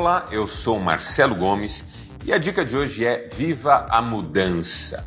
[0.00, 1.84] Olá, eu sou Marcelo Gomes
[2.24, 5.06] e a dica de hoje é Viva a Mudança.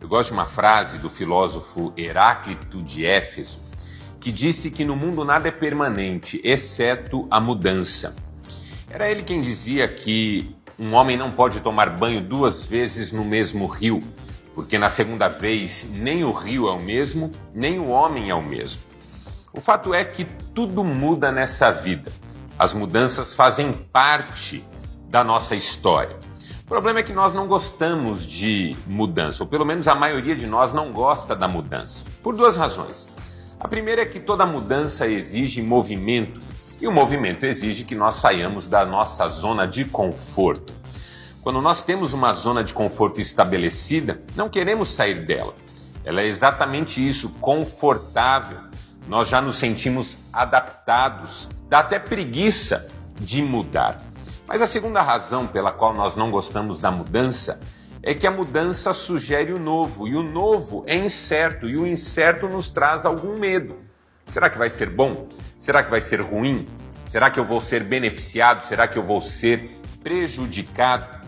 [0.00, 3.58] Eu gosto de uma frase do filósofo Heráclito de Éfeso
[4.20, 8.14] que disse que no mundo nada é permanente, exceto a mudança.
[8.88, 13.66] Era ele quem dizia que um homem não pode tomar banho duas vezes no mesmo
[13.66, 14.00] rio,
[14.54, 18.46] porque na segunda vez nem o rio é o mesmo, nem o homem é o
[18.46, 18.80] mesmo.
[19.52, 20.24] O fato é que
[20.54, 22.12] tudo muda nessa vida.
[22.60, 24.62] As mudanças fazem parte
[25.08, 26.18] da nossa história.
[26.62, 30.46] O problema é que nós não gostamos de mudança, ou pelo menos a maioria de
[30.46, 33.08] nós não gosta da mudança, por duas razões.
[33.58, 36.38] A primeira é que toda mudança exige movimento,
[36.78, 40.74] e o movimento exige que nós saiamos da nossa zona de conforto.
[41.40, 45.54] Quando nós temos uma zona de conforto estabelecida, não queremos sair dela.
[46.04, 48.69] Ela é exatamente isso, confortável
[49.10, 52.88] nós já nos sentimos adaptados, dá até preguiça
[53.18, 54.00] de mudar.
[54.46, 57.58] Mas a segunda razão pela qual nós não gostamos da mudança
[58.04, 62.48] é que a mudança sugere o novo, e o novo é incerto, e o incerto
[62.48, 63.80] nos traz algum medo.
[64.28, 65.28] Será que vai ser bom?
[65.58, 66.68] Será que vai ser ruim?
[67.08, 68.64] Será que eu vou ser beneficiado?
[68.64, 71.26] Será que eu vou ser prejudicado?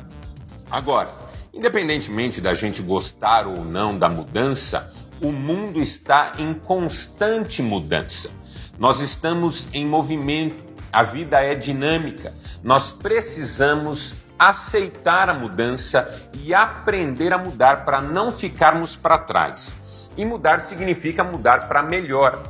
[0.71, 1.09] Agora,
[1.53, 4.93] independentemente da gente gostar ou não da mudança,
[5.23, 8.31] o mundo está em constante mudança.
[8.79, 10.57] Nós estamos em movimento,
[10.93, 12.35] a vida é dinâmica.
[12.63, 20.11] Nós precisamos aceitar a mudança e aprender a mudar para não ficarmos para trás.
[20.17, 22.43] E mudar significa mudar para melhor.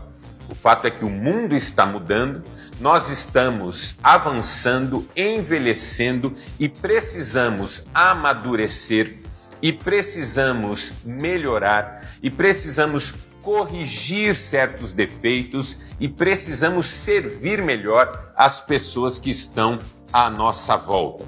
[0.48, 2.42] O fato é que o mundo está mudando,
[2.81, 9.23] nós estamos avançando, envelhecendo e precisamos amadurecer
[9.62, 19.30] e precisamos melhorar e precisamos corrigir certos defeitos e precisamos servir melhor as pessoas que
[19.30, 19.78] estão
[20.12, 21.24] à nossa volta.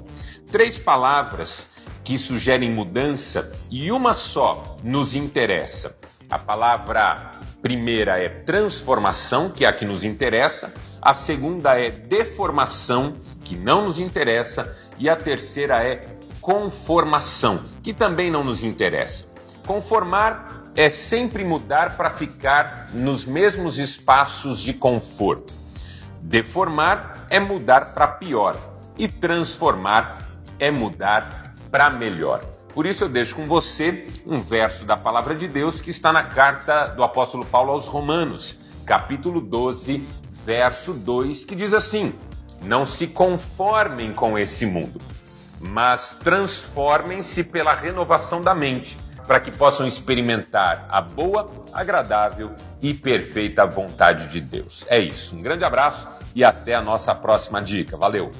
[0.51, 1.69] Três palavras
[2.03, 5.97] que sugerem mudança e uma só nos interessa.
[6.29, 10.73] A palavra primeira é transformação, que é a que nos interessa.
[11.01, 14.75] A segunda é deformação, que não nos interessa.
[14.99, 16.07] E a terceira é
[16.45, 19.25] conformação, que também não nos interessa.
[19.65, 25.51] Conformar é sempre mudar para ficar nos mesmos espaços de conforto.
[26.21, 28.55] Deformar é mudar para pior
[28.95, 32.45] e transformar é mudar para melhor.
[32.75, 36.25] Por isso eu deixo com você um verso da palavra de Deus que está na
[36.25, 40.07] carta do apóstolo Paulo aos Romanos, capítulo 12,
[40.45, 42.13] verso 2, que diz assim:
[42.61, 45.01] Não se conformem com esse mundo
[45.59, 53.65] mas transformem-se pela renovação da mente, para que possam experimentar a boa, agradável e perfeita
[53.65, 54.85] vontade de Deus.
[54.87, 55.35] É isso.
[55.35, 57.97] Um grande abraço e até a nossa próxima dica.
[57.97, 58.31] Valeu!